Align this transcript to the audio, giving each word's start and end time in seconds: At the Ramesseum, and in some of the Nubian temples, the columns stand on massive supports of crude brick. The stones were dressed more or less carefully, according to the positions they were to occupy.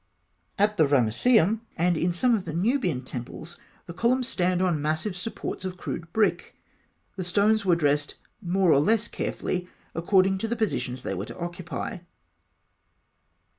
At 0.57 0.77
the 0.77 0.87
Ramesseum, 0.87 1.61
and 1.77 1.95
in 1.95 2.11
some 2.11 2.33
of 2.33 2.45
the 2.45 2.53
Nubian 2.55 3.03
temples, 3.03 3.59
the 3.85 3.93
columns 3.93 4.27
stand 4.27 4.59
on 4.59 4.81
massive 4.81 5.15
supports 5.15 5.63
of 5.63 5.77
crude 5.77 6.11
brick. 6.11 6.55
The 7.17 7.23
stones 7.23 7.65
were 7.65 7.75
dressed 7.75 8.15
more 8.41 8.71
or 8.71 8.79
less 8.79 9.07
carefully, 9.07 9.69
according 9.93 10.39
to 10.39 10.47
the 10.47 10.55
positions 10.55 11.03
they 11.03 11.13
were 11.13 11.25
to 11.25 11.37
occupy. 11.37 11.99